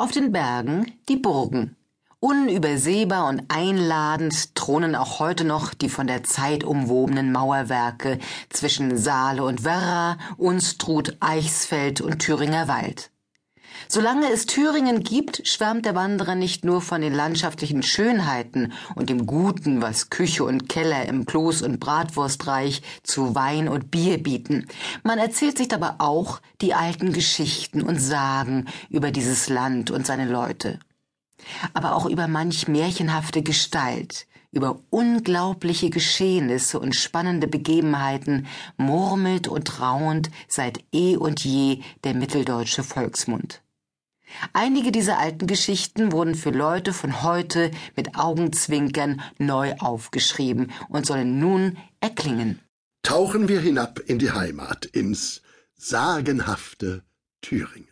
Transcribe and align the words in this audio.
Auf 0.00 0.12
den 0.12 0.32
Bergen 0.32 0.90
die 1.10 1.16
Burgen. 1.16 1.76
Unübersehbar 2.20 3.28
und 3.28 3.42
einladend 3.48 4.54
thronen 4.54 4.94
auch 4.94 5.18
heute 5.18 5.44
noch 5.44 5.74
die 5.74 5.90
von 5.90 6.06
der 6.06 6.24
Zeit 6.24 6.64
umwobenen 6.64 7.32
Mauerwerke 7.32 8.18
zwischen 8.48 8.96
Saale 8.96 9.44
und 9.44 9.62
Werra, 9.62 10.16
Unstrut, 10.38 11.18
Eichsfeld 11.20 12.00
und 12.00 12.20
Thüringer 12.20 12.66
Wald. 12.66 13.09
Solange 13.88 14.30
es 14.30 14.46
Thüringen 14.46 15.02
gibt, 15.02 15.46
schwärmt 15.46 15.84
der 15.84 15.94
Wanderer 15.94 16.34
nicht 16.34 16.64
nur 16.64 16.80
von 16.80 17.00
den 17.00 17.12
landschaftlichen 17.12 17.82
Schönheiten 17.82 18.72
und 18.94 19.10
dem 19.10 19.26
Guten, 19.26 19.82
was 19.82 20.10
Küche 20.10 20.44
und 20.44 20.68
Keller 20.68 21.06
im 21.06 21.24
Kloß- 21.24 21.64
und 21.64 21.80
Bratwurstreich 21.80 22.82
zu 23.02 23.34
Wein 23.34 23.68
und 23.68 23.90
Bier 23.90 24.22
bieten. 24.22 24.66
Man 25.02 25.18
erzählt 25.18 25.58
sich 25.58 25.68
dabei 25.68 25.94
auch 25.98 26.40
die 26.60 26.74
alten 26.74 27.12
Geschichten 27.12 27.82
und 27.82 28.00
Sagen 28.00 28.66
über 28.90 29.10
dieses 29.10 29.48
Land 29.48 29.90
und 29.90 30.06
seine 30.06 30.26
Leute. 30.26 30.78
Aber 31.74 31.94
auch 31.94 32.06
über 32.06 32.28
manch 32.28 32.68
märchenhafte 32.68 33.42
Gestalt, 33.42 34.26
über 34.52 34.80
unglaubliche 34.90 35.90
Geschehnisse 35.90 36.78
und 36.80 36.96
spannende 36.96 37.46
Begebenheiten 37.46 38.46
murmelt 38.76 39.48
und 39.48 39.66
trauend 39.66 40.30
seit 40.48 40.80
eh 40.92 41.16
und 41.16 41.44
je 41.44 41.80
der 42.04 42.14
mitteldeutsche 42.14 42.82
Volksmund. 42.82 43.62
Einige 44.52 44.92
dieser 44.92 45.18
alten 45.18 45.46
Geschichten 45.46 46.12
wurden 46.12 46.34
für 46.34 46.50
Leute 46.50 46.92
von 46.92 47.22
heute 47.22 47.70
mit 47.96 48.16
Augenzwinkern 48.16 49.20
neu 49.38 49.74
aufgeschrieben 49.78 50.72
und 50.88 51.06
sollen 51.06 51.38
nun 51.40 51.78
erklingen. 52.00 52.60
Tauchen 53.02 53.48
wir 53.48 53.60
hinab 53.60 53.98
in 54.06 54.18
die 54.18 54.30
Heimat, 54.30 54.84
ins 54.84 55.42
sagenhafte 55.76 57.02
Thüringen. 57.40 57.88